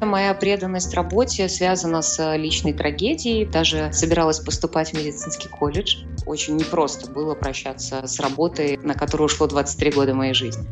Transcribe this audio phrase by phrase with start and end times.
[0.00, 3.46] Моя преданность работе связана с личной трагедией.
[3.46, 6.04] Даже собиралась поступать в медицинский колледж.
[6.26, 10.66] Очень непросто было прощаться с работой, на которую ушло 23 года моей жизни.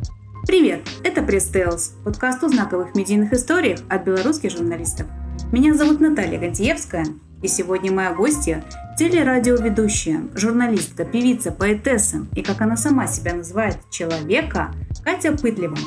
[0.45, 5.07] Привет, это Пресс Tales, подкаст о знаковых медийных историях от белорусских журналистов.
[5.51, 7.07] Меня зовут Наталья Гантиевская,
[7.41, 8.63] и сегодня моя гостья–
[8.99, 14.71] телерадиоведущая, журналистка, певица, поэтесса и, как она сама себя называет, человека
[15.03, 15.77] Катя Пытлева.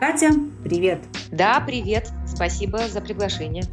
[0.00, 0.30] Катя,
[0.64, 1.00] привет!
[1.30, 2.10] Да, привет!
[2.38, 3.64] Спасибо за приглашение.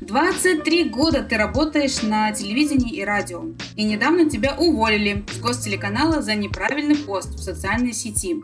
[0.00, 3.44] 23 года ты работаешь на телевидении и радио.
[3.76, 8.36] И недавно тебя уволили с гостелеканала за неправильный пост в социальной сети.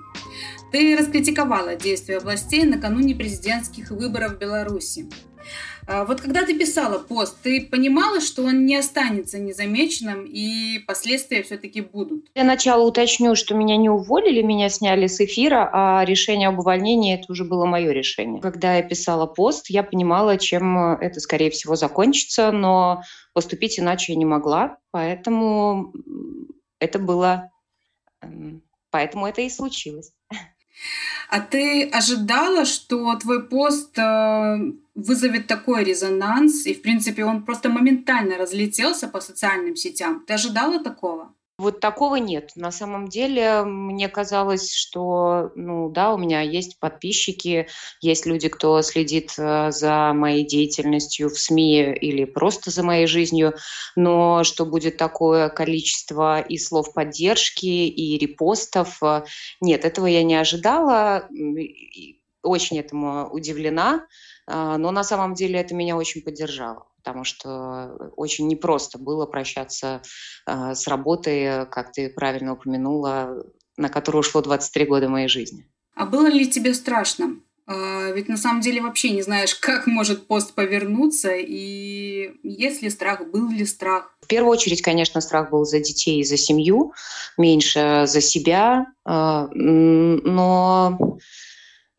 [0.70, 5.08] Ты раскритиковала действия властей накануне президентских выборов в Беларуси.
[5.86, 11.42] А вот когда ты писала пост, ты понимала, что он не останется незамеченным и последствия
[11.42, 12.26] все-таки будут?
[12.34, 17.14] Для начала уточню, что меня не уволили, меня сняли с эфира, а решение об увольнении
[17.14, 18.40] это уже было мое решение.
[18.40, 23.02] Когда я писала пост, я понимала, чем это, скорее всего, закончится, но
[23.32, 25.92] поступить иначе я не могла, поэтому
[26.78, 27.50] это было...
[28.90, 30.12] Поэтому это и случилось.
[31.28, 34.56] А ты ожидала, что твой пост э,
[35.02, 40.24] вызовет такой резонанс, и, в принципе, он просто моментально разлетелся по социальным сетям?
[40.26, 41.34] Ты ожидала такого?
[41.60, 42.52] Вот такого нет.
[42.56, 47.68] На самом деле, мне казалось, что, ну да, у меня есть подписчики,
[48.00, 53.56] есть люди, кто следит э, за моей деятельностью в СМИ или просто за моей жизнью,
[53.94, 59.24] но что будет такое количество и слов поддержки, и репостов, э,
[59.60, 61.28] нет, этого я не ожидала,
[62.42, 64.06] очень этому удивлена,
[64.50, 70.02] но на самом деле это меня очень поддержало потому что очень непросто было прощаться
[70.46, 73.42] э, с работой, как ты правильно упомянула,
[73.78, 75.66] на которую ушло 23 года моей жизни.
[75.94, 77.36] А было ли тебе страшно?
[77.66, 82.90] А, ведь на самом деле вообще не знаешь, как может пост повернуться, и есть ли
[82.90, 84.14] страх, был ли страх?
[84.22, 86.92] В первую очередь, конечно, страх был за детей и за семью,
[87.36, 91.18] меньше за себя, а, но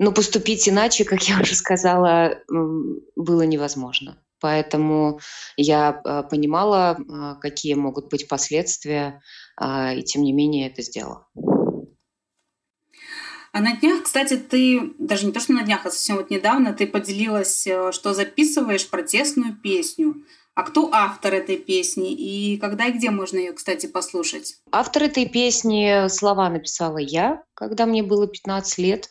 [0.01, 4.17] но поступить иначе, как я уже сказала, было невозможно.
[4.39, 5.19] Поэтому
[5.55, 9.21] я э, понимала, э, какие могут быть последствия,
[9.61, 11.27] э, и тем не менее это сделала.
[13.53, 16.73] А на днях, кстати, ты, даже не то, что на днях, а совсем вот недавно,
[16.73, 20.15] ты поделилась, что записываешь протестную песню.
[20.55, 24.55] А кто автор этой песни и когда и где можно ее, кстати, послушать?
[24.71, 29.09] Автор этой песни слова написала я, когда мне было 15 лет.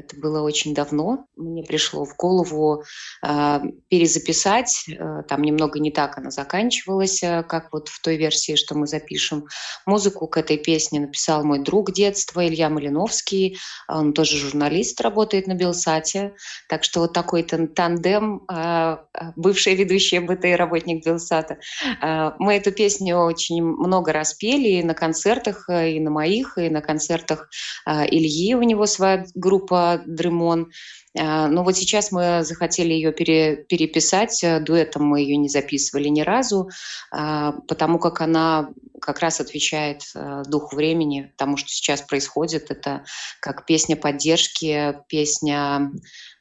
[0.00, 1.26] Это было очень давно.
[1.36, 2.84] Мне пришло в голову
[3.22, 4.86] э, перезаписать.
[4.88, 8.86] Э, там немного не так она заканчивалась, э, как вот в той версии, что мы
[8.86, 9.44] запишем.
[9.84, 13.58] Музыку к этой песне написал мой друг детства Илья Малиновский.
[13.88, 16.32] Он тоже журналист, работает на Белсате.
[16.66, 18.96] Так что вот такой тандем, э,
[19.36, 21.58] бывшая ведущая БТ и работник Белсата.
[22.02, 26.70] Э, мы эту песню очень много раз пели и на концертах, и на моих, и
[26.70, 27.50] на концертах
[27.86, 28.54] э, Ильи.
[28.54, 30.70] У него своя группа Дремон.
[31.18, 34.44] А, но вот сейчас мы захотели ее пере, переписать.
[34.62, 36.68] Дуэтом мы ее не записывали ни разу,
[37.10, 38.70] а, потому как она
[39.00, 40.02] как раз отвечает
[40.46, 42.70] духу времени, тому, что сейчас происходит.
[42.70, 43.04] Это
[43.40, 45.90] как песня поддержки, песня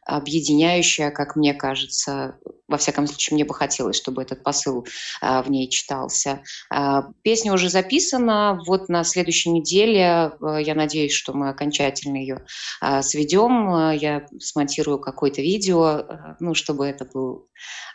[0.10, 2.40] объединяющая, как мне кажется.
[2.68, 4.86] Во всяком случае, мне бы хотелось, чтобы этот посыл
[5.22, 6.42] а, в ней читался.
[6.70, 8.60] А, песня уже записана.
[8.66, 12.46] Вот на следующей неделе, а, я надеюсь, что мы окончательно ее
[13.02, 13.92] сведем.
[13.92, 17.48] Я смонтирую какое-то видео, ну, чтобы это был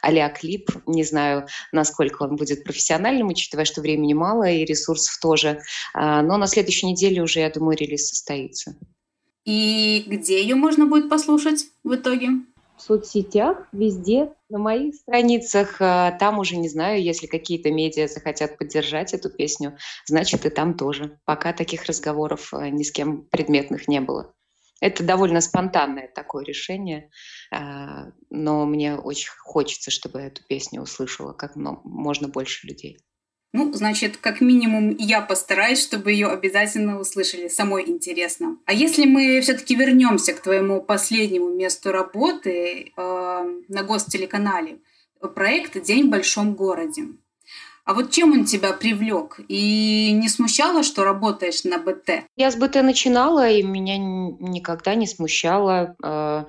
[0.03, 0.71] а клип.
[0.87, 5.61] Не знаю, насколько он будет профессиональным, учитывая, что времени мало и ресурсов тоже.
[5.95, 8.77] Но на следующей неделе уже, я думаю, релиз состоится.
[9.45, 12.29] И где ее можно будет послушать в итоге?
[12.77, 15.77] В соцсетях, везде, на моих страницах.
[15.81, 20.75] А, там уже не знаю, если какие-то медиа захотят поддержать эту песню, значит и там
[20.75, 21.19] тоже.
[21.25, 24.35] Пока таких разговоров а, ни с кем предметных не было.
[24.81, 27.11] Это довольно спонтанное такое решение,
[27.53, 32.99] а, но мне очень хочется, чтобы эту песню услышала как можно больше людей.
[33.55, 37.47] Ну, значит, как минимум я постараюсь, чтобы ее обязательно услышали.
[37.47, 38.57] Самой интересно.
[38.67, 44.79] А если мы все-таки вернемся к твоему последнему месту работы э, на гостелеканале,
[45.37, 47.05] проект «День в большом городе».
[47.85, 49.39] А вот чем он тебя привлек?
[49.47, 52.25] И не смущало, что работаешь на БТ?
[52.35, 55.95] Я с БТ начинала, и меня никогда не смущало.
[56.03, 56.47] Э,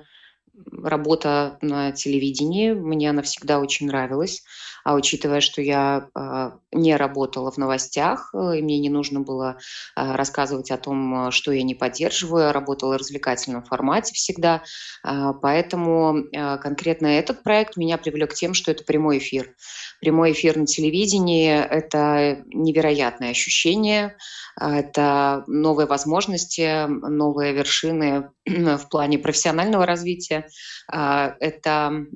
[0.72, 2.72] работа на телевидении.
[2.72, 4.42] Мне она всегда очень нравилась.
[4.86, 9.58] А учитывая, что я э, не работала в новостях, э, и мне не нужно было
[9.96, 14.62] э, рассказывать о том, что я не поддерживаю, я работала в развлекательном формате всегда.
[15.04, 19.56] Э, поэтому э, конкретно этот проект меня привлек тем, что это прямой эфир.
[20.00, 24.16] Прямой эфир на телевидении– это невероятное ощущение,
[24.56, 30.46] это новые возможности, новые вершины в плане профессионального развития.
[30.88, 32.06] Это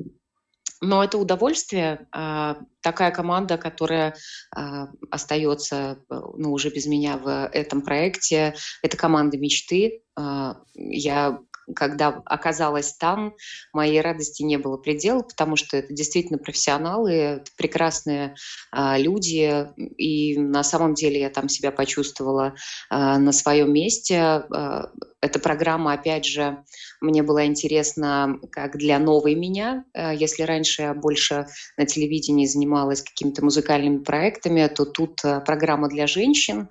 [0.80, 2.06] но это удовольствие.
[2.12, 4.14] А, такая команда, которая
[4.54, 10.02] а, остается ну, уже без меня в этом проекте, это команда мечты.
[10.16, 11.38] А, я
[11.74, 13.34] когда оказалась там,
[13.72, 18.34] моей радости не было предела, потому что это действительно профессионалы, это прекрасные
[18.70, 22.54] а, люди, и на самом деле я там себя почувствовала
[22.88, 24.18] а, на своем месте.
[24.18, 24.90] А,
[25.22, 26.64] эта программа, опять же,
[27.00, 29.84] мне была интересна как для новой меня.
[29.92, 31.46] Э, если раньше я больше
[31.76, 36.68] на телевидении занималась какими-то музыкальными проектами, то тут э, программа для женщин,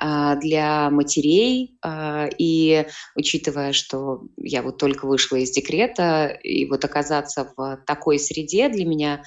[0.00, 1.78] э, для матерей.
[2.38, 8.68] И учитывая, что я вот только вышла из декрета, и вот оказаться в такой среде
[8.68, 9.22] для меня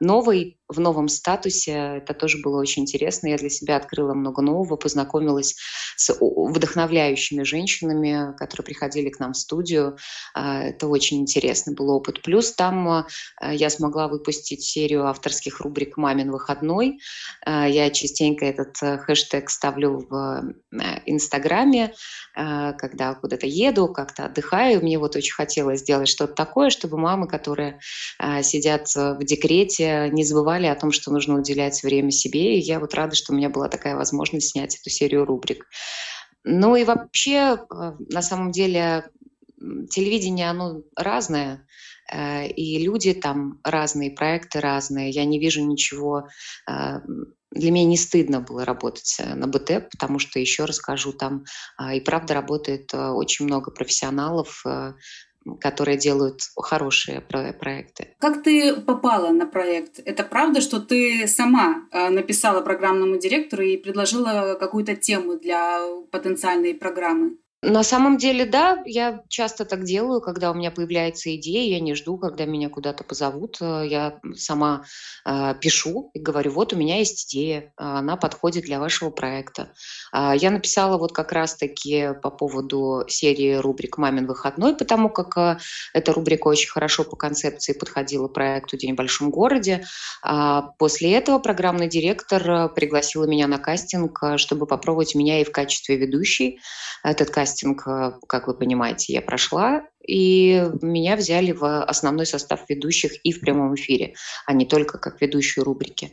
[0.00, 1.98] новой, в новом статусе.
[1.98, 3.28] Это тоже было очень интересно.
[3.28, 5.56] Я для себя открыла много нового, познакомилась
[5.96, 7.95] с вдохновляющими женщинами,
[8.36, 9.96] которые приходили к нам в студию.
[10.34, 12.22] А, это очень интересный был опыт.
[12.22, 13.06] Плюс там а,
[13.42, 16.98] я смогла выпустить серию авторских рубрик «Мамин выходной».
[17.44, 21.94] А, я частенько этот э, хэштег ставлю в э, Инстаграме,
[22.34, 24.82] когда куда-то еду, как-то отдыхаю.
[24.82, 27.80] Мне вот очень хотелось сделать что-то такое, чтобы мамы, которые
[28.42, 32.58] сидят в декрете, не забывали о том, что нужно уделять время себе.
[32.58, 35.66] И я вот рада, что у меня была такая возможность снять эту серию рубрик.
[36.48, 39.10] Ну и вообще, э, на самом деле,
[39.90, 41.66] телевидение, оно разное,
[42.12, 45.10] э, и люди там разные, проекты разные.
[45.10, 46.28] Я не вижу ничего
[46.70, 47.00] э,
[47.50, 51.44] для меня не стыдно было работать на БТ, потому что, еще расскажу, там
[51.94, 54.62] и правда работает очень много профессионалов,
[55.60, 58.14] которые делают хорошие проекты.
[58.18, 60.00] Как ты попала на проект?
[60.04, 66.74] Это правда, что ты сама э, написала программному директору и предложила какую-то тему для потенциальной
[66.74, 67.36] программы?
[67.68, 71.96] На самом деле, да, я часто так делаю, когда у меня появляется идея, я не
[71.96, 73.56] жду, когда меня куда-то позовут.
[73.60, 74.84] Э, я сама
[75.24, 79.72] э, пишу и говорю, вот у меня есть идея, она подходит для вашего проекта.
[80.12, 85.58] Э, я написала вот как раз-таки по поводу серии рубрик «Мамин выходной», потому как э,
[85.92, 89.84] эта рубрика очень хорошо по концепции подходила проекту «День в большом городе».
[90.22, 95.44] А после этого программный директор э, пригласила меня на кастинг, э, чтобы попробовать меня и
[95.44, 96.60] в качестве ведущей.
[97.02, 102.68] Этот кастинг кастинг, э, как вы понимаете, я прошла, и меня взяли в основной состав
[102.68, 104.14] ведущих и в прямом эфире,
[104.46, 106.12] а не только как ведущую рубрики.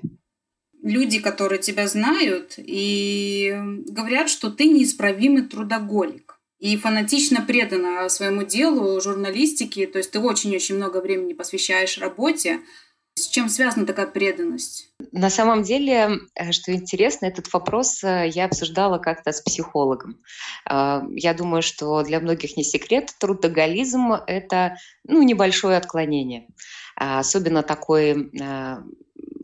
[0.82, 3.56] Люди, которые тебя знают, и
[3.88, 10.76] говорят, что ты неисправимый трудоголик и фанатично предана своему делу, журналистике, то есть ты очень-очень
[10.76, 12.60] много времени посвящаешь работе,
[13.16, 14.93] с чем связана такая преданность?
[15.14, 20.18] На самом деле, э, что интересно, этот вопрос э, я обсуждала как-то с психологом.
[20.68, 24.78] Э, я думаю, что для многих не секрет, трудоголизм– это
[25.08, 26.48] ну, небольшое отклонение.
[26.96, 28.32] Особенно такой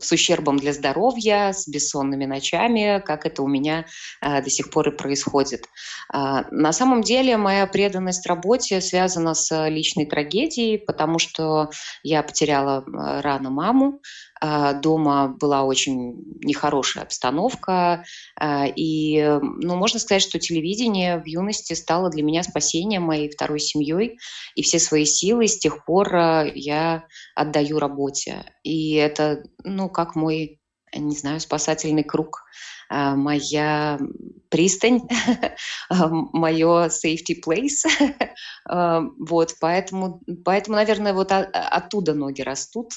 [0.00, 3.86] с ущербом для здоровья, с бессонными ночами, как это у меня
[4.20, 5.66] э, до сих пор и происходит.
[6.12, 11.70] Э, на самом деле моя преданность работе связана с личной трагедией, потому что
[12.02, 18.04] я потеряла рано маму, а, дома была очень нехорошая обстановка,
[18.38, 23.60] а, и, ну, можно сказать, что телевидение в юности стало для меня спасением моей второй
[23.60, 24.18] семьей,
[24.54, 27.04] и все свои силы с тех пор а, я
[27.34, 28.44] отдаю работе.
[28.62, 30.60] И это, ну, как мой,
[30.94, 32.44] не знаю, спасательный круг.
[32.90, 34.00] А, моя
[34.48, 35.02] пристань,
[35.88, 37.86] а, мое safety place.
[38.68, 42.92] А, вот, поэтому, поэтому, наверное, вот оттуда ноги растут,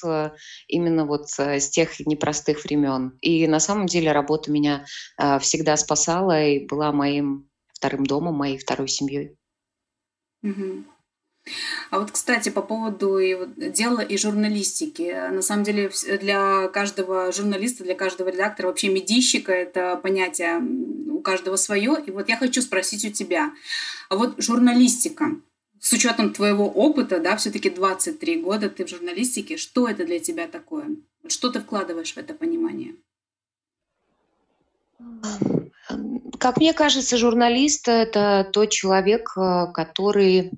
[0.68, 3.18] именно вот с тех непростых времен.
[3.22, 4.86] И на самом деле работа меня
[5.40, 9.36] всегда спасала и была моим вторым домом, моей второй семьей.
[10.44, 10.84] Угу.
[11.90, 13.20] А вот, кстати, по поводу
[13.58, 15.30] дела и журналистики.
[15.30, 20.60] На самом деле для каждого журналиста, для каждого редактора, вообще медийщика это понятие
[21.12, 22.02] у каждого свое.
[22.06, 23.52] И вот я хочу спросить у тебя.
[24.10, 25.36] А вот журналистика,
[25.80, 30.48] с учетом твоего опыта, да, все-таки 23 года ты в журналистике, что это для тебя
[30.48, 30.96] такое?
[31.28, 32.96] Что ты вкладываешь в это понимание?
[36.40, 40.52] Как мне кажется, журналист– это тот человек, э, который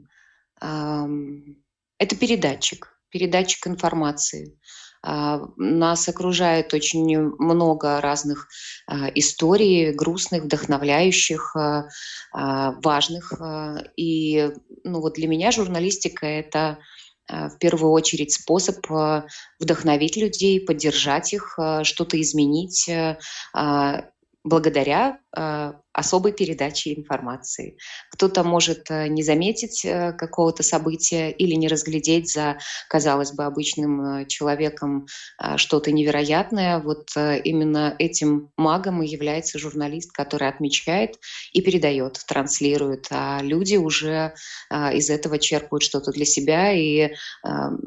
[1.97, 4.57] Это передатчик, передатчик информации.
[5.05, 8.47] А, нас окружает очень много разных
[8.87, 13.31] а, историй, грустных, вдохновляющих, а, важных.
[13.95, 14.49] И
[14.83, 16.79] ну, вот для меня журналистика– это
[17.27, 18.85] в первую очередь способ
[19.59, 22.87] вдохновить людей, поддержать их, что-то изменить,
[24.45, 27.77] благодаря э, особой передаче информации.
[28.11, 34.01] Кто-то может э, не заметить э, какого-то события или не разглядеть за, казалось бы, обычным
[34.01, 35.07] э, человеком
[35.41, 36.79] э, что-то невероятное.
[36.79, 41.17] Вот э, именно этим магом и является журналист, который отмечает
[41.51, 43.07] и передает, транслирует.
[43.09, 44.35] А люди уже
[44.69, 46.71] э, из этого черпают что-то для себя.
[46.71, 47.09] И э,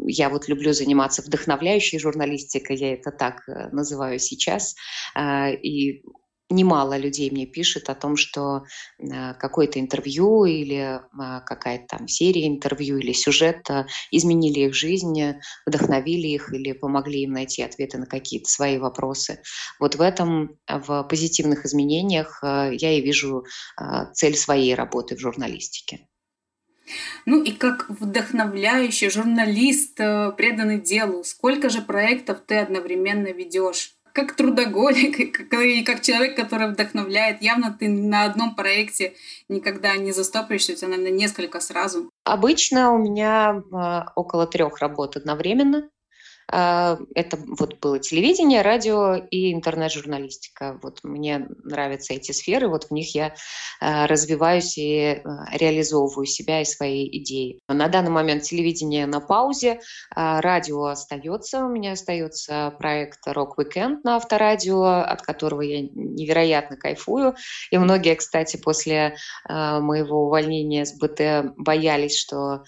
[0.06, 4.74] я вот люблю заниматься вдохновляющей журналистикой, я это так э, называю сейчас.
[5.14, 6.02] Э, и
[6.50, 8.64] немало людей мне пишет о том, что
[8.98, 13.68] э, какое-то интервью или а, какая-то там серия интервью или сюжет
[14.10, 15.34] изменили их жизнь,
[15.66, 19.42] вдохновили их или помогли им найти ответы на какие-то свои вопросы.
[19.78, 23.44] Вот в этом, в позитивных изменениях э, я и вижу
[23.80, 26.08] э, цель своей работы в журналистике.
[27.26, 33.97] Ну и как вдохновляющий журналист, преданный делу, сколько же проектов ты одновременно ведешь?
[34.18, 35.18] Как трудоголик
[35.52, 37.40] и как человек, который вдохновляет.
[37.40, 39.14] Явно ты на одном проекте
[39.48, 42.10] никогда не застопоришься, у тебя, наверное, несколько сразу.
[42.24, 45.88] Обычно у меня э, около трех работ одновременно.
[46.50, 50.78] А, это вот было телевидение, радио и интернет-журналистика.
[50.82, 53.34] Вот мне нравятся эти сферы, вот в них я
[53.80, 57.60] а, развиваюсь и а, реализовываю себя и свои идеи.
[57.68, 59.80] На данный момент телевидение на паузе,
[60.14, 67.34] радио остается, у меня остается проект «Рок Weekend на авторадио, от которого я невероятно кайфую.
[67.70, 69.16] И многие, кстати, после
[69.48, 72.64] моего увольнения с БТ боялись, что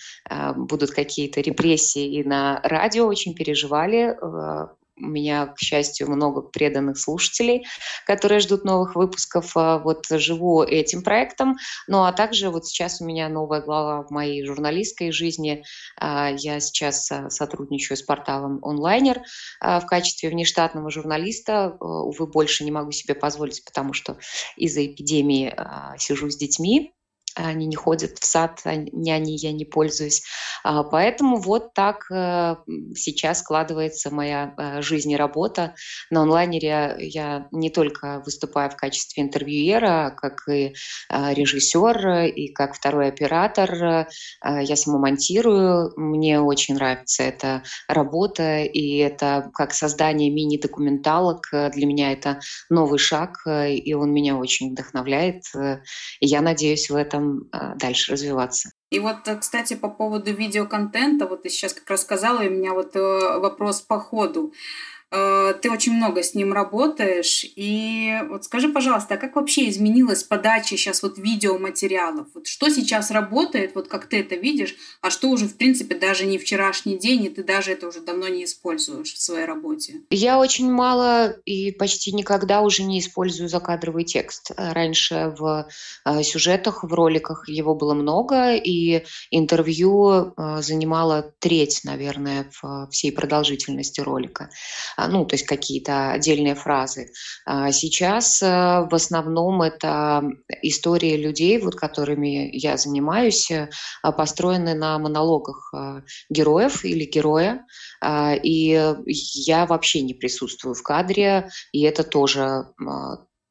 [0.57, 4.17] будут какие-то репрессии и на радио, очень переживали переживали.
[4.21, 4.69] Э,
[5.03, 7.67] у меня, к счастью, много преданных слушателей,
[8.05, 9.57] которые ждут новых выпусков.
[9.57, 11.57] Э, вот живу этим проектом.
[11.87, 15.65] Ну а также вот сейчас у меня новая глава в моей журналистской жизни.
[16.01, 19.23] Э, я сейчас сотрудничаю с порталом онлайнер
[19.61, 21.77] в качестве внештатного журналиста.
[21.81, 24.19] Увы, больше не могу себе позволить, потому что
[24.57, 25.55] из-за эпидемии
[25.99, 26.93] сижу с детьми
[27.35, 30.23] они не ходят в сад, няни я не пользуюсь.
[30.63, 32.57] А, поэтому вот так э,
[32.95, 35.75] сейчас складывается моя э, жизнь и работа.
[36.11, 40.75] На онлайнере я не только выступаю в качестве интервьюера, как и
[41.09, 44.07] э, режиссер, и как второй оператор.
[44.43, 45.93] Я сама монтирую.
[45.97, 51.49] Мне очень нравится эта работа, и это как создание мини-документалок.
[51.51, 55.45] Для меня это новый шаг, и он меня очень вдохновляет.
[56.21, 58.71] Я надеюсь в этом а, дальше развиваться.
[58.91, 62.51] И вот, э, кстати, по поводу видеоконтента, вот ты сейчас как раз сказала, и у
[62.51, 64.53] меня вот э, вопрос по ходу.
[65.13, 67.45] Э, ты очень много с ним работаешь.
[67.57, 72.29] И вот скажи, пожалуйста, а как вообще изменилась подача сейчас вот видеоматериалов?
[72.35, 76.27] Вот что сейчас работает, вот как ты это видишь, а что уже, в принципе, даже
[76.27, 80.03] не вчерашний день, и ты даже это уже давно не используешь в своей работе?
[80.11, 84.53] Я очень мало и почти никогда уже не использую закадровый текст.
[84.57, 85.69] Раньше в
[86.05, 92.51] э, сюжетах, в роликах его было много, и интервью э, занимало треть, наверное,
[92.91, 94.51] всей продолжительности ролика.
[95.01, 97.11] А, ну, то есть какие-то отдельные фразы.
[97.47, 100.23] А сейчас э, в основном это
[100.61, 103.71] истории людей, вот которыми я занимаюсь, э,
[104.03, 107.65] построены на монологах э, героев или героя,
[108.03, 112.67] а, и я вообще не присутствую в кадре, и это тоже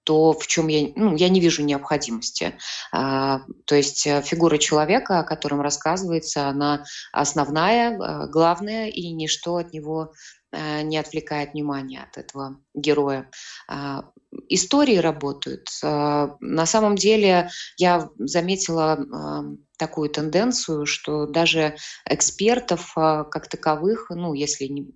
[0.04, 2.54] то, в чем я, ну, я не вижу необходимости.
[2.92, 10.14] А, то есть фигура человека, о котором рассказывается, она основная, главная, и ничто от него
[10.52, 13.30] не отвлекает внимание от этого героя.
[13.68, 14.12] А,
[14.48, 15.68] истории работают.
[15.84, 19.44] А, на самом деле я заметила а,
[19.78, 21.76] такую тенденцию, что даже
[22.06, 24.92] экспертов как таковых, ну, если не,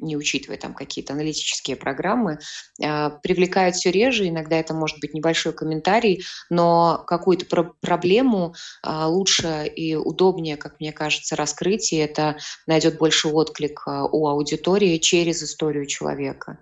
[0.00, 2.38] не учитывая там какие-то аналитические программы,
[2.82, 4.28] э, привлекают все реже.
[4.28, 8.54] Иногда это может быть небольшой комментарий, но какую-то про- проблему
[8.86, 14.26] э, лучше и удобнее, как мне кажется, раскрыть, и это найдет больше отклик э, у
[14.28, 16.58] аудитории через историю человека,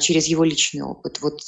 [0.00, 1.20] через его личный опыт.
[1.20, 1.40] Вот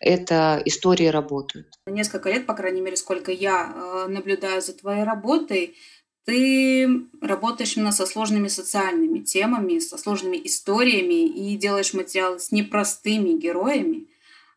[0.00, 1.68] это истории работают.
[1.86, 5.76] Несколько лет, по крайней мере, сколько я наблюдаю за твоей работой,
[6.24, 13.38] ты работаешь именно со сложными социальными темами, со сложными историями и делаешь материалы с непростыми
[13.38, 14.08] героями.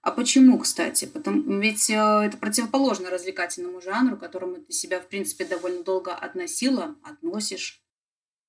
[0.01, 1.05] А почему, кстати?
[1.05, 6.13] Потому, ведь э, это противоположно развлекательному жанру, к которому ты себя, в принципе, довольно долго
[6.13, 7.81] относила, относишь.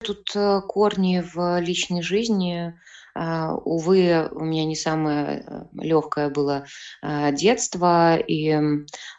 [0.04, 2.74] Тут э, корни в личной жизни
[3.18, 6.66] а, увы, у меня не самое э, легкое было
[7.00, 8.54] а, детство, и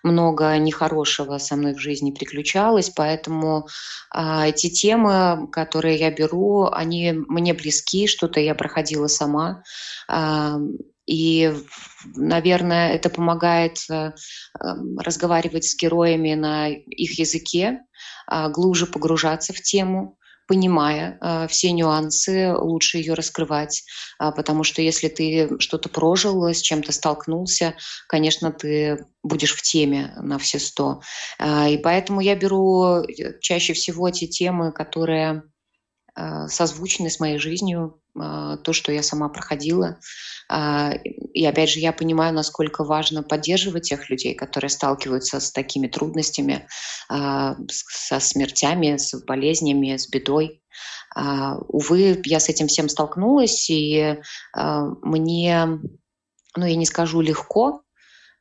[0.03, 3.67] много нехорошего со мной в жизни приключалось, поэтому
[4.11, 9.63] а, эти темы, которые я беру, они мне близки, что-то я проходила сама.
[11.07, 11.53] И,
[12.17, 14.11] наверное, это помогает э,
[14.97, 17.79] разговаривать с героями на их языке,
[18.49, 20.17] глубже погружаться в тему
[20.47, 23.83] понимая э, все нюансы, лучше ее раскрывать,
[24.19, 27.75] э, потому что если ты что-то прожил, с чем-то столкнулся,
[28.07, 31.01] конечно, ты будешь в теме на все сто.
[31.39, 35.43] Э, и поэтому я беру э, чаще всего те темы, которые
[36.47, 39.99] созвучны с моей жизнью, э, то, что я сама проходила.
[40.49, 40.93] А,
[41.33, 46.67] и опять же, я понимаю, насколько важно поддерживать тех людей, которые сталкиваются с такими трудностями,
[47.09, 50.61] а, со смертями, с болезнями, с бедой.
[51.15, 54.17] А, увы, я с этим всем столкнулась, и
[54.55, 55.79] мне,
[56.55, 57.83] ну, я не скажу легко,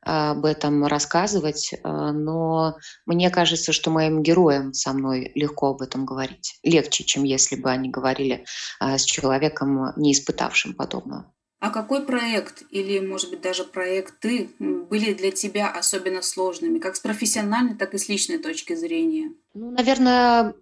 [0.01, 6.59] об этом рассказывать, но мне кажется, что моим героям со мной легко об этом говорить.
[6.63, 8.45] Легче, чем если бы они говорили
[8.79, 11.33] с человеком, не испытавшим подобного.
[11.59, 16.99] А какой проект или, может быть, даже проекты были для тебя особенно сложными, как с
[16.99, 19.31] профессиональной, так и с личной точки зрения?
[19.55, 20.53] Ну, наверное,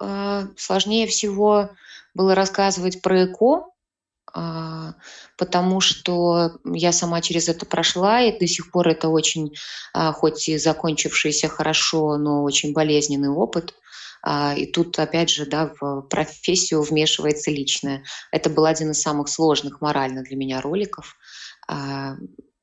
[0.55, 1.69] сложнее всего
[2.13, 3.74] было рассказывать про ЭКО, а,
[5.37, 9.53] потому что я сама через это прошла, и до сих пор это очень,
[9.93, 13.73] а, хоть и закончившийся хорошо, но очень болезненный опыт.
[14.21, 18.03] А, и тут, опять же, да, в профессию вмешивается личное.
[18.31, 21.15] Это был один из самых сложных морально для меня роликов.
[21.67, 22.15] А,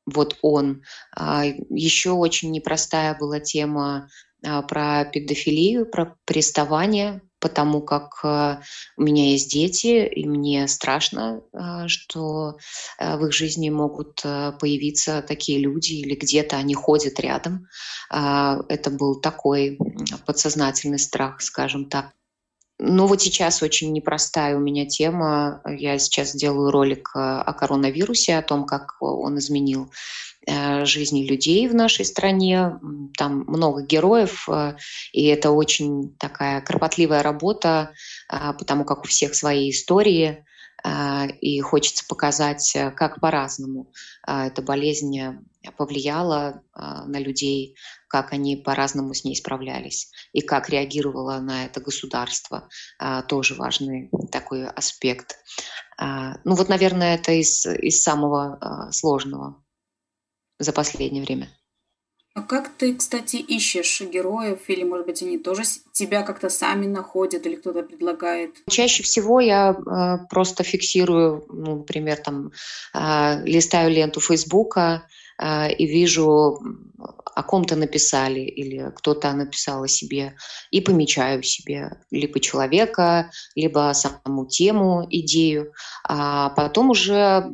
[0.07, 0.83] вот он.
[1.17, 4.09] А, Еще очень непростая была тема
[4.43, 8.59] про педофилию, про приставание потому как э,
[8.97, 12.57] у меня есть дети, и мне страшно, э, что
[12.99, 17.67] э, в их жизни могут появиться такие люди, или где-то они ходят рядом.
[18.11, 19.79] Это был такой
[20.27, 22.13] подсознательный страх, скажем так.
[22.85, 25.63] Ну вот сейчас очень непростая у меня тема.
[25.67, 29.89] Я сейчас делаю ролик о коронавирусе, о том, как он изменил
[30.45, 32.79] Э, жизни людей в нашей стране.
[33.17, 34.75] Там много героев, э,
[35.13, 37.93] и это очень такая кропотливая работа,
[38.29, 40.45] э, потому как у всех свои истории,
[41.41, 43.93] и хочется показать, как по-разному
[44.27, 45.17] эта болезнь
[45.77, 47.77] повлияла на людей,
[48.09, 52.69] как они по-разному с ней справлялись, и как реагировало на это государство.
[53.29, 55.37] Тоже важный такой аспект.
[56.01, 59.63] Ну вот, наверное, это из, из самого сложного
[60.59, 61.49] за последнее время.
[62.35, 67.45] А как ты, кстати, ищешь героев, или, может быть, они тоже тебя как-то сами находят,
[67.47, 68.55] или кто-то предлагает?
[68.71, 72.53] Чаще всего я э, просто фиксирую, ну, например, там,
[72.95, 75.07] э, листаю ленту Фейсбука
[75.39, 76.59] э, и вижу,
[77.35, 80.35] о ком-то написали, или кто-то написал о себе,
[80.71, 85.73] и помечаю себе либо человека, либо саму тему, идею,
[86.05, 87.53] а потом уже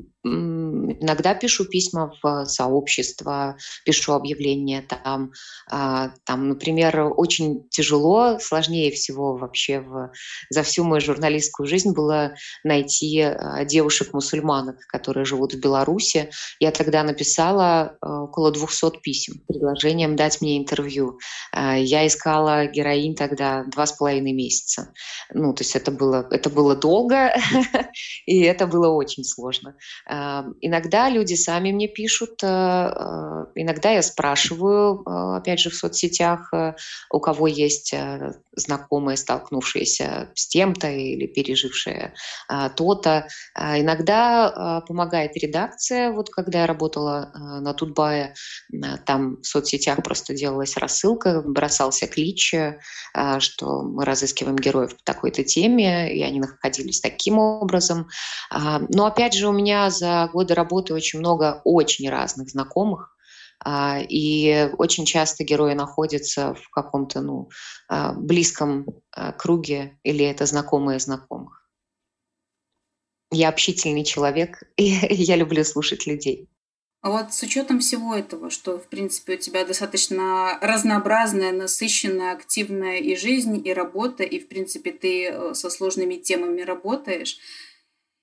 [0.88, 5.33] Иногда пишу письма в сообщество, пишу объявления там.
[5.70, 10.11] А, там, например, очень тяжело, сложнее всего вообще в,
[10.51, 16.31] за всю мою журналистскую жизнь было найти а, девушек-мусульманок, которые живут в Беларуси.
[16.59, 21.18] Я тогда написала а, около 200 писем предложением дать мне интервью.
[21.55, 24.92] Я искала героинь тогда два с половиной месяца.
[25.33, 27.35] Ну, то есть это было, это было долго,
[28.27, 29.77] и это было очень сложно.
[30.07, 30.78] Иногда
[31.09, 36.53] люди сами мне пишут, э, э, иногда я спрашиваю, э, опять же, в соцсетях,
[37.11, 37.95] у кого есть
[38.55, 42.14] знакомые, столкнувшиеся с тем-то или пережившие
[42.77, 43.29] то-то.
[43.57, 46.11] Иногда помогает редакция.
[46.12, 48.35] Вот когда я работала на Тутбае,
[49.07, 52.55] там в соцсетях просто делалась рассылка, бросался клич,
[53.38, 58.09] что мы разыскиваем героев по такой-то теме, и они находились таким образом.
[58.51, 63.15] Но опять же, у меня за годы работы очень много очень разных знакомых,
[63.65, 67.49] а, и очень часто герои находятся в каком-то ну,
[67.89, 71.69] а, близком а, круге или это знакомые знакомых.
[73.31, 76.49] Я общительный человек, и я люблю слушать людей.
[77.01, 82.99] А вот с учетом всего этого, что, в принципе, у тебя достаточно разнообразная, насыщенная, активная
[82.99, 87.39] и жизнь, и работа, и, в принципе, ты э, со сложными темами работаешь,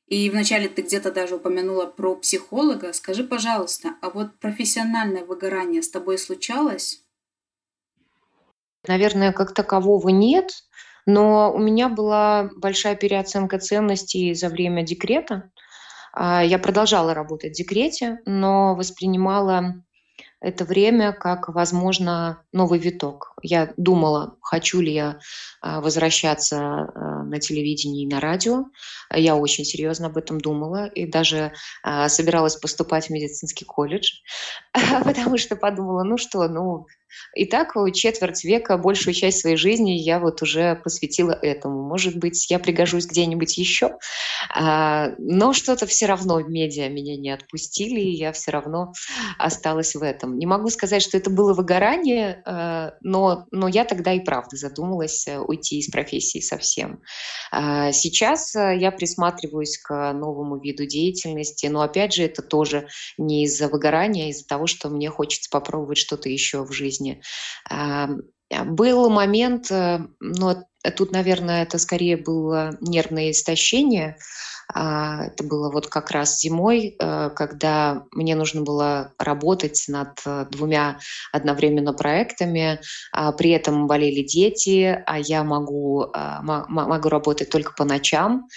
[0.08, 2.94] и вначале ты где-то даже упомянула про психолога.
[2.94, 7.02] Скажи, пожалуйста, а вот профессиональное выгорание с тобой случалось?
[8.88, 10.52] Наверное, как такового нет,
[11.08, 15.52] Но у меня была большая переоценка ценностей за время декрета.
[16.14, 19.84] А, я продолжала работать в декрете, но воспринимала
[20.42, 23.34] это время как, возможно, новый виток.
[23.42, 25.20] Я думала, хочу ли я
[25.62, 28.66] а, возвращаться а, на телевидении и на радио.
[29.14, 31.54] Я очень серьезно об этом думала и даже
[32.08, 34.12] собиралась поступать в медицинский колледж,
[35.04, 36.86] потому что подумала, ну что, ну
[37.36, 41.84] и так четверть века, большую часть своей жизни я вот уже посвятила этому.
[41.84, 43.98] Может быть, я пригожусь где-нибудь еще.
[44.54, 48.94] А, но что-то все равно в медиа меня не отпустили, и я все равно
[49.38, 50.38] осталась в этом.
[50.38, 55.28] Не могу сказать, что это было выгорание, а, но, но я тогда и правда задумалась
[55.28, 57.02] э, уйти из профессии совсем.
[57.52, 63.44] А, сейчас э, я присматриваюсь к новому виду деятельности, но опять же это тоже не
[63.46, 67.22] из-за выгорания, а из-за того, что мне хочется попробовать что-то еще в жизни жизни.
[68.66, 70.64] Был момент, э, но
[70.96, 74.16] тут, наверное, это скорее было нервное истощение, а,
[74.76, 81.00] это было вот как раз зимой, э, когда мне нужно было работать над э, двумя
[81.32, 82.82] одновременно проектами.
[83.14, 88.48] А, при этом болели дети, а я могу, а, могу работать только по ночам.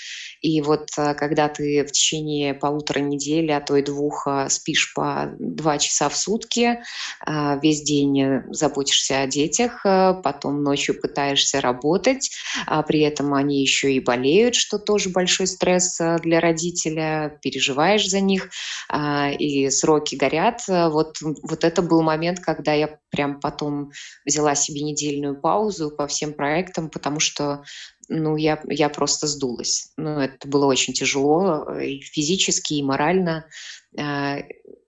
[0.40, 5.78] И вот когда ты в течение полутора недели, а то и двух спишь по два
[5.78, 6.80] часа в сутки,
[7.26, 12.30] весь день заботишься о детях, потом ночью пытаешься работать,
[12.66, 18.08] а при этом они еще и болеют, что тоже большой стресс Э, для родителя, переживаешь
[18.08, 18.48] за них,
[18.88, 20.62] а, и сроки горят.
[20.66, 23.92] Вот, вот это был момент, когда я прям потом
[24.24, 27.64] взяла себе недельную паузу по всем проектам, потому что
[28.08, 29.92] ну, я, я просто сдулась.
[29.98, 33.46] Ну, это было очень тяжело э, и физически, и морально,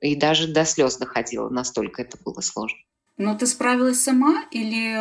[0.00, 2.78] и даже до слез доходило, настолько это было сложно.
[3.20, 4.96] Но ты справилась сама или,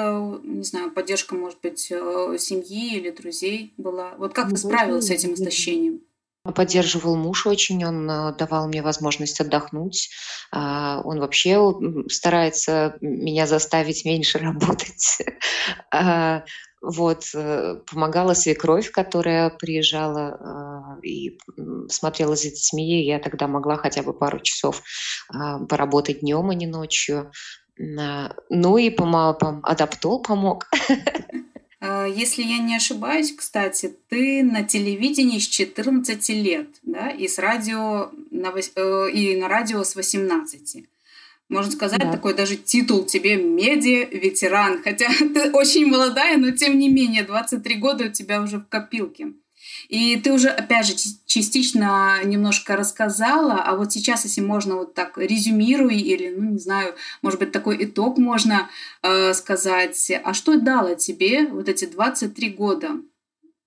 [0.45, 4.13] не знаю, поддержка, может быть, э, семьи или друзей была?
[4.17, 6.01] Вот как ну, ты справилась с этим истощением?
[6.43, 10.09] Поддерживал муж очень, он э, давал мне возможность отдохнуть.
[10.51, 11.59] А, он вообще
[12.07, 15.17] старается меня заставить меньше работать.
[15.91, 16.43] А,
[16.81, 21.37] вот, э, помогала свекровь, которая приезжала и
[21.89, 23.05] смотрела за детьми.
[23.05, 24.81] Я тогда могла хотя бы пару часов
[25.33, 27.31] а, поработать днем, а не ночью.
[27.77, 28.89] Ну и
[29.63, 30.69] адаптол помог.
[31.81, 37.39] А, если я не ошибаюсь, кстати, ты на телевидении с 14 лет, да, и с
[37.39, 40.85] радио на, э, и на радио с 18.
[41.47, 42.11] Можно сказать, да.
[42.11, 44.83] такой даже титул тебе медиа-ветеран.
[44.83, 49.33] Хотя ты очень молодая, но тем не менее, 23 года у тебя уже в копилке.
[49.89, 50.93] И ты уже, опять же,
[51.25, 56.93] частично немножко рассказала, а вот сейчас, если можно вот так резюмируй или, ну, не знаю,
[57.23, 58.69] может быть, такой итог можно
[59.01, 60.11] э, сказать.
[60.23, 62.89] А что дало тебе вот эти 23 года?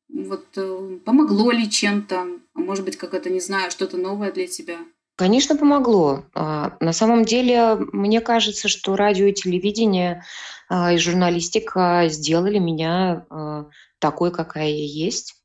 [0.08, 2.26] Вот э, помогло ли чем-то?
[2.54, 4.76] А может быть, как это, не знаю, что-то новое для тебя?
[5.16, 6.24] Конечно, помогло.
[6.34, 10.22] А, на самом деле, мне кажется, что радио и телевидение
[10.68, 13.66] а, и журналистика сделали меня а,
[13.98, 15.41] такой, какая я есть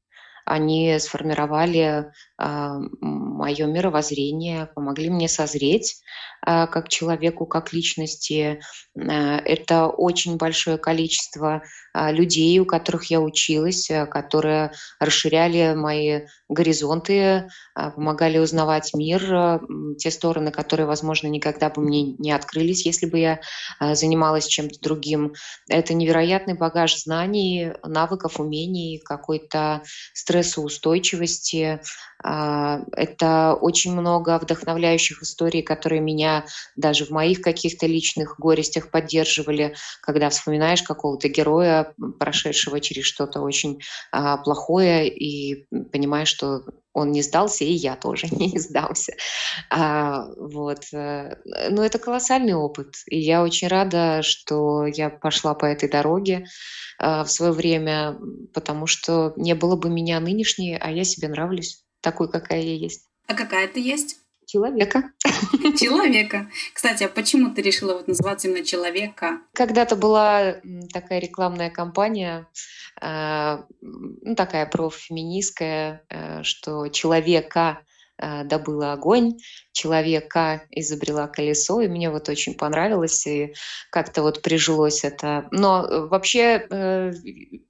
[0.48, 6.02] они сформировали мое мировоззрение, помогли мне созреть
[6.42, 8.62] а, как человеку, как личности.
[8.96, 11.64] А, это очень большое количество
[11.96, 19.60] людей, у которых я училась, которые расширяли мои горизонты, помогали узнавать мир,
[19.98, 23.40] те стороны, которые, возможно, никогда бы мне не открылись, если бы я
[23.80, 25.34] занималась чем-то другим.
[25.70, 29.82] Это невероятный багаж знаний, навыков, умений, какой-то
[30.14, 31.82] стрессоустойчивости,
[32.17, 39.76] а, это очень много вдохновляющих историй, которые меня даже в моих каких-то личных горестях поддерживали,
[40.02, 47.22] когда вспоминаешь какого-то героя, прошедшего через что-то очень а, плохое, и понимаешь, что он не
[47.22, 49.14] сдался, и я тоже не сдался.
[49.70, 50.86] А, вот.
[50.94, 51.36] Э,
[51.70, 52.96] Но ну, это колоссальный опыт.
[53.06, 56.46] И я очень рада, что я пошла по этой дороге
[56.98, 58.18] а, в свое время,
[58.54, 63.10] потому что не было бы меня нынешней, а я себе нравлюсь такой, какая я есть.
[63.28, 64.18] А какая ты есть?
[64.46, 65.12] Человека.
[65.78, 66.50] Человека.
[66.74, 69.42] Кстати, а почему ты решила вот называться именно человека?
[69.54, 70.62] Когда-то была
[70.94, 72.48] такая рекламная кампания,
[73.02, 77.82] э, ну, такая профеминистская, э, что человека
[78.20, 79.38] добыла огонь,
[79.72, 83.54] человека изобрела колесо, и мне вот очень понравилось, и
[83.92, 85.48] как-то вот прижилось это.
[85.52, 87.12] Но вообще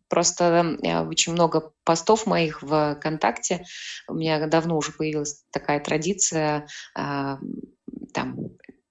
[0.09, 3.65] Просто э, очень много постов моих в ВКонтакте.
[4.07, 7.39] У меня давно уже появилась такая традиция а,
[8.13, 8.37] там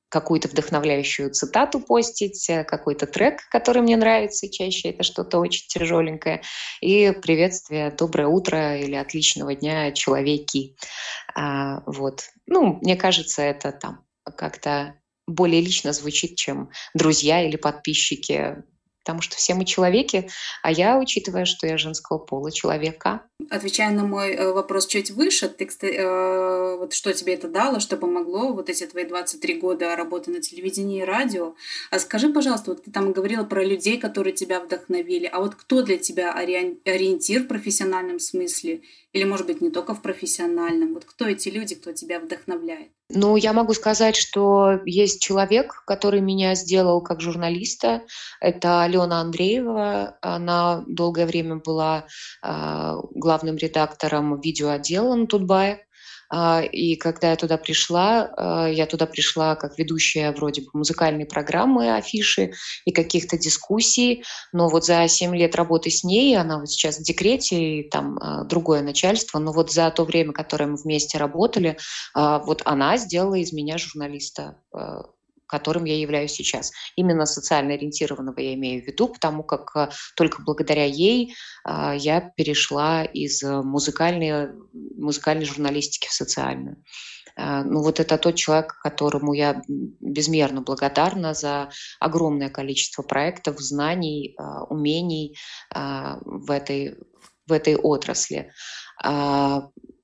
[0.09, 6.43] какую-то вдохновляющую цитату постить, э, какой-то трек, который мне нравится, чаще это что-то очень тяжеленькое,
[6.81, 10.77] и приветствие «Доброе утро» или «Отличного дня, человеки».
[11.35, 12.25] А, вот.
[12.47, 14.05] Ну, мне кажется, это там
[14.37, 14.95] как-то
[15.27, 18.63] более лично звучит, чем друзья или подписчики
[19.07, 20.29] потому что все мы человеки,
[20.63, 23.23] а я, учитывая, что я женского пола, человека.
[23.51, 27.97] Отвечая на мой э, вопрос чуть выше, ты, э, вот что тебе это дало, что
[27.97, 31.55] помогло, вот эти твои 23 года работы на телевидении и радио.
[31.93, 35.83] А скажи, пожалуйста, вот ты там говорила про людей, которые тебя вдохновили, а вот кто
[35.83, 38.81] для тебя ориентир в профессиональном смысле?
[39.13, 40.95] Или, может быть, не только в профессиональном?
[40.95, 42.91] Вот кто эти люди, кто тебя вдохновляет?
[43.09, 48.03] Ну, я могу сказать, что есть человек, который меня сделал как журналиста.
[48.41, 50.19] Это Алена Андреева.
[50.21, 52.07] Она долгое время была
[52.43, 55.86] э, главным редактором видеоотдела на Тутбае.
[56.29, 61.27] А, и когда я туда пришла, а, я туда пришла как ведущая вроде бы музыкальной
[61.27, 62.53] программы, афиши
[62.85, 64.25] и каких-то дискуссий.
[64.53, 68.19] Но вот за 7 лет работы с ней, она вот сейчас в декрете, и там
[68.19, 71.79] а, другое начальство, но вот за то время, которое мы вместе работали,
[72.15, 74.57] вот она сделала из меня журналиста
[75.47, 76.73] которым я являюсь сейчас.
[76.97, 82.21] Именно социально ориентированного я имею в виду, потому как э, только благодаря ей а, я
[82.21, 86.83] перешла из музыкальной, музыкальной журналистики в социальную.
[87.39, 91.69] Ну вот это тот человек, которому я безмерно благодарна за
[92.01, 94.35] огромное количество проектов, знаний,
[94.71, 95.37] умений
[95.75, 96.97] в этой,
[97.47, 98.53] в этой отрасли.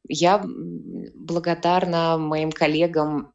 [0.09, 0.44] Я
[1.14, 3.33] благодарна моим коллегам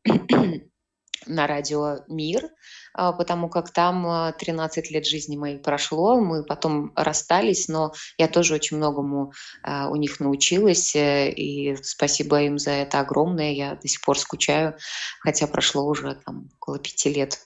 [1.25, 2.49] на радио «Мир»,
[2.97, 8.27] а, потому как там 13 а, лет жизни моей прошло, мы потом расстались, но я
[8.27, 9.31] тоже очень многому
[9.63, 14.17] а, у них научилась, э, и спасибо им за это огромное, я до сих пор
[14.17, 14.75] скучаю,
[15.21, 17.39] хотя прошло уже там около пяти лет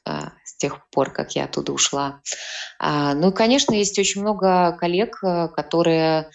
[0.46, 2.22] с тех пор, как я оттуда ушла.
[2.80, 6.30] Ну и, конечно, есть очень много коллег, которые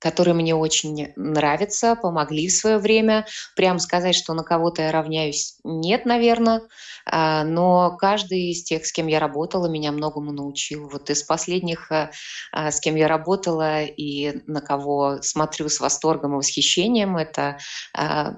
[0.00, 3.26] которые мне очень нравятся, помогли в свое время.
[3.54, 6.62] Прям сказать, что на кого-то я равняюсь, нет, наверное.
[7.06, 10.88] А, но каждый из тех, с кем я работала, меня многому научил.
[10.88, 12.10] Вот из последних, а,
[12.52, 17.58] а, с кем я работала и на кого смотрю с восторгом и восхищением, это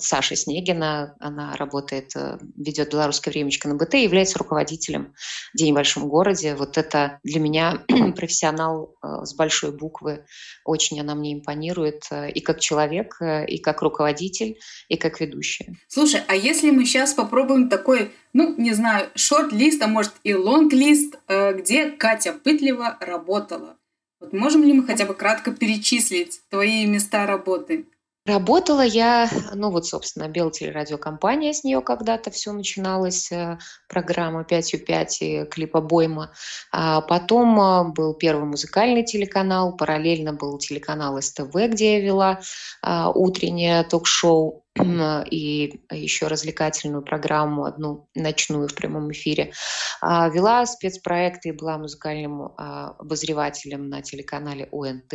[0.01, 1.14] Саша Снегина.
[1.20, 5.14] Она работает, э, ведет белорусское времечко на БТ и является руководителем
[5.55, 6.55] «День в большом городе».
[6.55, 7.85] Вот это для меня
[8.16, 10.25] профессионал э, с большой буквы.
[10.64, 15.20] Очень она мне импонирует импонирует э, и как человек, э, и как руководитель, и как
[15.20, 15.76] ведущая.
[15.88, 21.18] Слушай, а если мы сейчас попробуем такой, ну, не знаю, шорт-лист, а может и лонг-лист,
[21.28, 23.76] э, где Катя Пытлева работала?
[24.20, 27.86] Вот можем ли мы хотя бы кратко перечислить твои места работы?
[28.24, 33.58] Работала я, ну вот, собственно, Белтелерадиокомпания, с нее когда-то все начиналось, э,
[33.88, 36.32] программа 5.5 и клипа Бойма.
[36.70, 42.40] А потом э, был первый музыкальный телеканал, параллельно был телеканал СТВ, где я вела
[42.80, 44.64] а, утреннее ток-шоу
[45.30, 49.52] и еще развлекательную программу, одну ночную в прямом эфире.
[50.00, 55.12] А, вела спецпроекты и была музыкальным обозревателем на телеканале УНТ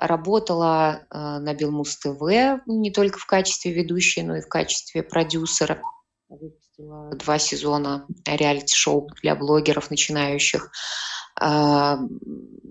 [0.00, 5.82] работала э, на Белмус ТВ не только в качестве ведущей, но и в качестве продюсера.
[6.28, 10.70] Выпустила два сезона реалити-шоу для блогеров начинающих.
[11.38, 11.98] А,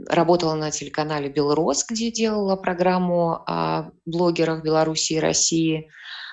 [0.08, 5.90] работала на телеканале «Белрос», где делала программу о блогерах Беларуси и России.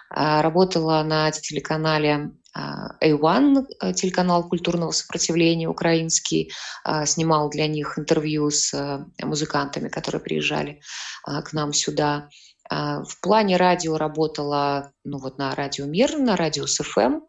[0.08, 2.30] А, работала на телеканале
[3.02, 6.52] A1, э, телеканал культурного сопротивления украинский,
[6.84, 10.80] а, снимал для них интервью с э, музыкантами, которые приезжали
[11.24, 12.28] а, к нам сюда.
[12.68, 17.20] А, в плане радио работала ну, вот на радио Мир, на радио СФМ.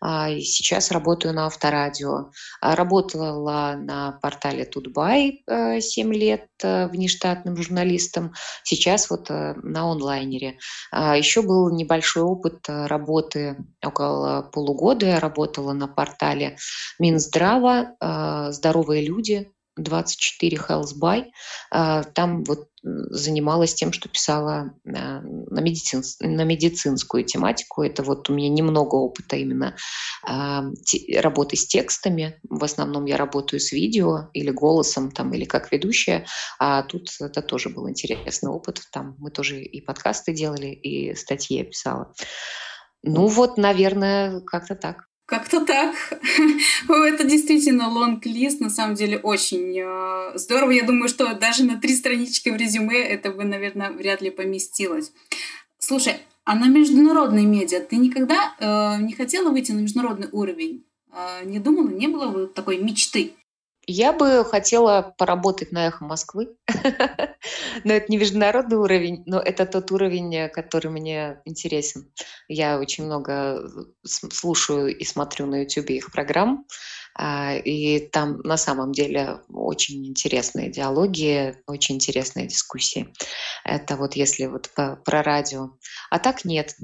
[0.00, 2.30] А, сейчас работаю на авторадио.
[2.60, 8.32] А, работала на портале Тутбай 7 лет э, внештатным журналистом.
[8.62, 10.58] Сейчас вот э, на онлайнере.
[10.92, 15.06] Еще был небольшой опыт э, работы около полугода.
[15.06, 16.56] Я работала на портале
[16.98, 17.96] Минздрава
[18.50, 21.24] «Здоровые люди», 24 Health By.
[22.14, 27.82] Там вот занималась тем, что писала на, медицин, на медицинскую тематику.
[27.82, 29.74] Это вот у меня немного опыта именно
[31.16, 32.38] работы с текстами.
[32.48, 36.26] В основном я работаю с видео или голосом, там, или как ведущая.
[36.58, 38.82] А тут это тоже был интересный опыт.
[38.92, 42.12] Там мы тоже и подкасты делали, и статьи я писала.
[43.02, 45.06] Ну вот, наверное, как-то так.
[45.26, 45.94] Как-то так.
[46.88, 50.70] Это действительно лонг-лист, на самом деле очень э, здорово.
[50.70, 55.12] Я думаю, что даже на три странички в резюме это бы, наверное, вряд ли поместилось.
[55.78, 60.84] Слушай, А на международные медиа ты никогда э, не хотела выйти на международный уровень?
[61.10, 63.32] Э, не думала, не было такой мечты?
[63.86, 66.56] Я бы хотела поработать на «Эхо Москвы»,
[67.84, 72.10] но это не международный уровень, но это тот уровень, который мне интересен.
[72.48, 73.70] Я очень много
[74.04, 76.66] слушаю и смотрю на YouTube их программ,
[77.64, 83.12] и там на самом деле очень интересные диалоги, очень интересные дискуссии.
[83.64, 85.70] Это вот если вот про радио.
[86.10, 86.74] А так нет.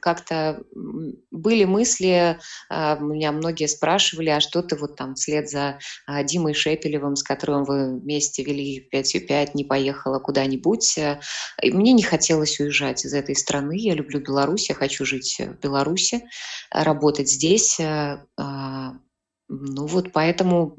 [0.00, 0.62] Как-то
[1.30, 6.54] были мысли, а, меня многие спрашивали, а что ты вот там вслед за а, Димой
[6.54, 10.98] Шепелевым, с которым вы вместе вели 5 5 не поехала куда-нибудь.
[11.62, 13.76] И мне не хотелось уезжать из этой страны.
[13.78, 16.24] Я люблю Беларусь, я хочу жить в Беларуси,
[16.70, 17.78] работать здесь,
[19.48, 20.76] ну вот поэтому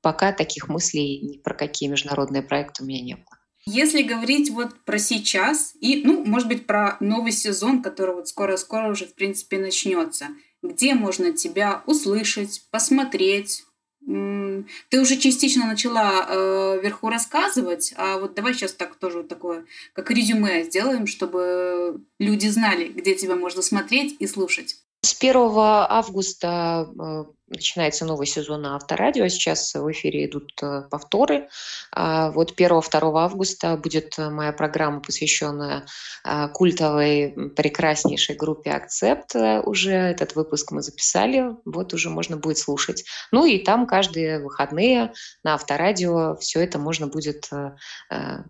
[0.00, 3.38] пока таких мыслей ни про какие международные проекты у меня не было.
[3.64, 8.90] Если говорить вот про сейчас и, ну, может быть, про новый сезон, который вот скоро-скоро
[8.90, 10.28] уже, в принципе, начнется,
[10.62, 13.64] где можно тебя услышать, посмотреть?
[14.04, 19.64] Ты уже частично начала э, вверху рассказывать, а вот давай сейчас так тоже вот такое,
[19.92, 24.76] как резюме сделаем, чтобы люди знали, где тебя можно смотреть и слушать.
[25.02, 29.28] С 1 августа э, начинается новый сезон на Авторадио.
[29.28, 31.48] Сейчас в эфире идут э, повторы.
[31.92, 35.86] А вот 1-2 августа будет моя программа, посвященная
[36.24, 39.34] э, культовой, прекраснейшей группе «Акцепт».
[39.64, 43.04] Уже этот выпуск мы записали, вот уже можно будет слушать.
[43.30, 45.12] Ну и там каждые выходные
[45.44, 47.72] на Авторадио все это можно будет э,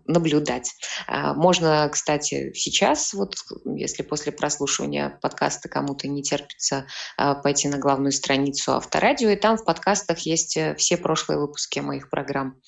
[0.05, 0.71] наблюдать.
[1.07, 3.35] А можно, кстати, сейчас, вот
[3.65, 6.85] если после прослушивания подкаста кому-то не терпится
[7.17, 11.79] пойти на главную страницу Авторадио, Авторадио, и там в подкастах есть э, все прошлые выпуски
[11.79, 12.61] моих программ.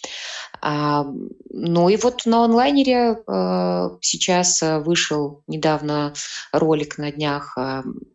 [0.59, 1.05] А,
[1.51, 6.13] ну и вот на онлайнере э, сейчас э, вышел недавно
[6.51, 7.57] ролик на днях,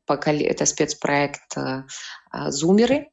[0.08, 1.56] это спецпроект
[2.48, 3.10] «Зумеры»,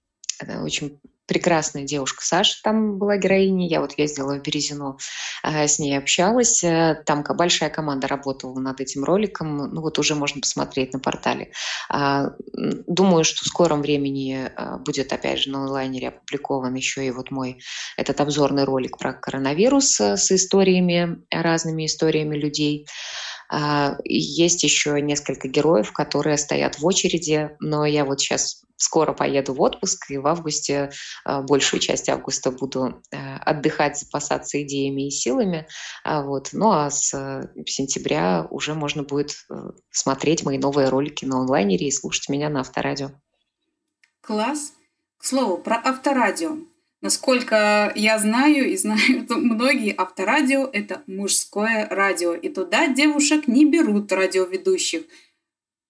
[0.63, 3.67] очень прекрасная девушка Саша там была героиней.
[3.67, 4.97] Я вот ездила в Березино,
[5.43, 6.63] э, с ней общалась.
[6.63, 9.57] Э, там большая команда работала над этим роликом.
[9.57, 11.51] Ну вот уже можно посмотреть на портале.
[11.89, 17.11] А, думаю, что в скором времени э, будет опять же на онлайнере опубликован еще и
[17.11, 17.59] вот мой
[17.97, 22.87] этот обзорный ролик про коронавирус с историями, разными историями людей.
[23.49, 29.53] А, есть еще несколько героев, которые стоят в очереди, но я вот сейчас скоро поеду
[29.53, 30.91] в отпуск, и в августе,
[31.25, 35.67] а, большую часть августа буду э, отдыхать, запасаться идеями и силами.
[36.03, 36.49] А вот.
[36.53, 39.53] Ну а с э, сентября уже можно будет э,
[39.89, 43.11] смотреть мои новые ролики на онлайнере и слушать меня на авторадио.
[44.21, 44.73] Класс.
[45.17, 46.57] К слову, про авторадио.
[47.01, 54.11] Насколько я знаю и знаю многие, авторадио– это мужское радио, и туда девушек не берут
[54.11, 55.03] радиоведущих.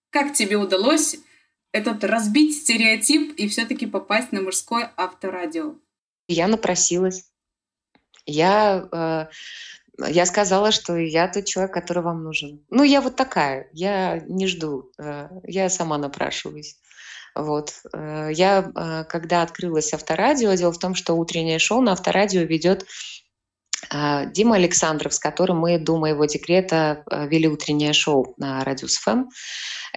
[0.10, 1.18] Как тебе удалось
[1.78, 5.76] этот разбить стереотип и все-таки попасть на мужское авторадио?
[6.28, 7.26] Я напросилась.
[8.26, 12.66] Я, э, я сказала, что я тот человек, который вам нужен.
[12.70, 16.78] Ну, я вот такая, я не жду, э, я сама напрашиваюсь.
[17.38, 17.74] Вот.
[17.94, 22.86] Э, я, э, когда открылась авторадио, дело в том, что утреннее шоу на авторадио ведет
[23.92, 29.26] Дима Александров, с которым мы до моего декрета э, вели утреннее шоу на Радиус ФМ.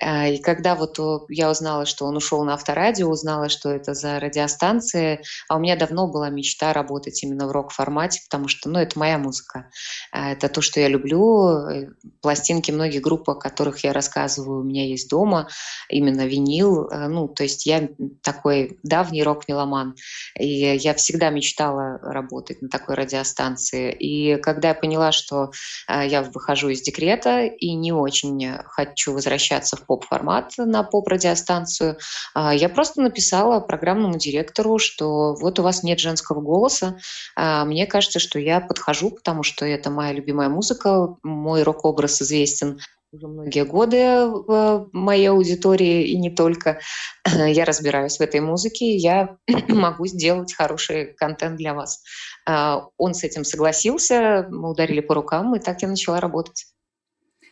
[0.01, 0.99] Э, и когда вот
[1.31, 5.77] я узнала, что он ушел на авторадио, узнала, что это за радиостанция, а у меня
[5.77, 9.71] давно была мечта работать именно в рок-формате, потому что, ну, это моя музыка.
[10.13, 11.89] Э, это то, что я люблю.
[12.21, 15.49] Пластинки многих групп, о которых я рассказываю, у меня есть дома,
[15.89, 16.89] именно винил.
[16.91, 17.89] Ну, то есть я
[18.23, 19.95] такой давний рок-меломан.
[20.39, 25.51] И я всегда мечтала работать на такой радиостанции и когда я поняла, что
[25.89, 31.99] э, я выхожу из декрета и не очень хочу возвращаться в поп-формат на поп-радиостанцию,
[32.35, 36.99] э, я просто написала программному директору, что вот у вас нет женского голоса.
[37.37, 42.79] Э, мне кажется, что я подхожу, потому что это моя любимая музыка, мой рок-образ известен
[43.13, 46.81] уже многие годы в моей аудитории и не только.
[47.27, 49.37] Я разбираюсь в этой музыке, я
[49.69, 52.03] могу сделать хороший контент для вас.
[52.47, 56.67] А, он с этим согласился, мы ударили по рукам, и так я начала работать.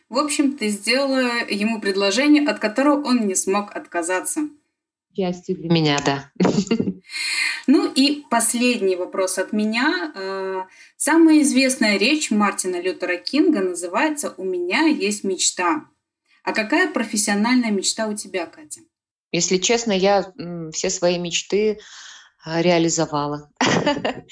[0.07, 4.41] В общем, ты сделала ему предложение, от которого он не смог отказаться.
[5.15, 6.31] Счастье для меня, да.
[7.71, 10.11] Ну и последний вопрос от меня.
[10.15, 10.61] Э,
[10.97, 15.85] самая известная речь Мартина Лютера Кинга называется «У меня есть мечта».
[16.43, 18.81] А какая профессиональная мечта у тебя, Катя?
[19.31, 20.33] Если честно, я
[20.73, 21.77] все свои мечты
[22.43, 23.51] а, реализовала.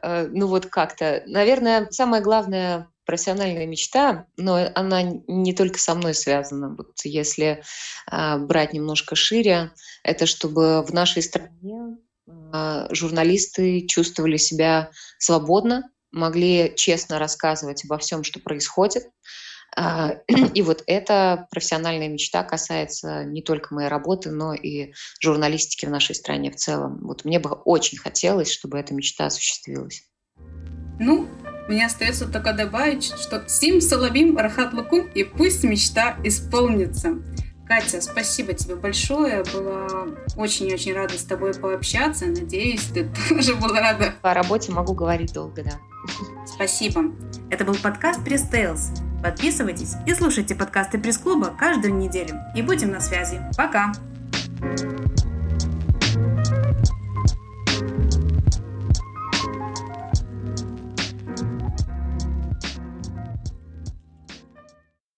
[0.00, 1.24] Э, ну вот как-то.
[1.26, 6.76] Наверное, самое главное профессиональная мечта, но она не только со мной связана.
[6.76, 7.64] Вот если
[8.10, 9.72] э, брать немножко шире,
[10.04, 11.98] это чтобы в нашей стране
[12.90, 19.04] журналисты чувствовали себя свободно, могли честно рассказывать обо всем, что происходит.
[19.76, 20.14] А,
[20.54, 26.14] и вот эта профессиональная мечта касается не только моей работы, но и журналистики в нашей
[26.14, 27.00] стране в целом.
[27.02, 30.04] Вот мне бы очень хотелось, чтобы эта мечта осуществилась.
[31.00, 31.28] Ну,
[31.68, 37.22] мне остается только добавить, что Сим Соловим Рахат Лукум, и пусть мечта исполнится.
[37.68, 39.44] Катя, спасибо тебе большое.
[39.52, 42.24] Была очень-очень рада с тобой пообщаться.
[42.26, 44.14] Надеюсь, ты тоже была рада.
[44.22, 45.72] По работе могу говорить долго, да.
[46.46, 47.12] Спасибо.
[47.50, 48.80] Это был подкаст Пресс Tales.
[49.22, 52.36] Подписывайтесь и слушайте подкасты пресс-клуба каждую неделю.
[52.56, 53.42] И будем на связи.
[53.56, 53.92] Пока!
[54.60, 55.07] thank you